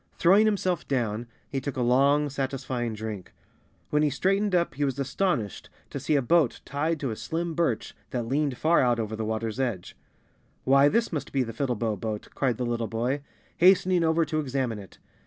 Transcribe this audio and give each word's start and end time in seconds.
Throwing 0.17 0.47
himself 0.47 0.87
down, 0.87 1.27
he 1.47 1.61
took 1.61 1.77
a 1.77 1.83
long, 1.83 2.27
satisfying 2.31 2.95
drink. 2.95 3.33
When 3.91 4.01
he 4.01 4.09
straightened 4.09 4.55
up 4.55 4.73
he 4.73 4.83
was 4.83 4.97
astonished 4.97 5.69
to 5.91 5.99
see 5.99 6.15
a 6.15 6.23
boat 6.23 6.59
tied 6.65 6.99
to 7.01 7.11
a 7.11 7.15
slim 7.15 7.53
birch 7.53 7.95
that 8.09 8.25
leaned 8.25 8.57
far 8.57 8.79
out 8.81 8.99
over 8.99 9.15
the 9.15 9.23
water's 9.25 9.59
edge." 9.59 9.95
Why, 10.63 10.89
this 10.89 11.13
must 11.13 11.31
be 11.31 11.43
the 11.43 11.53
Fiddlebow 11.53 11.97
Boat," 11.99 12.29
cried 12.33 12.57
the 12.57 12.65
little 12.65 12.87
boy, 12.87 13.21
hastening 13.57 14.03
over 14.03 14.25
to 14.25 14.39
examine 14.39 14.79
it. 14.79 14.97